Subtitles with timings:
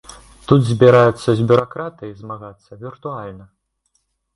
[0.51, 3.45] Тут збіраюцца з бюракратыяй змагацца віртуальна.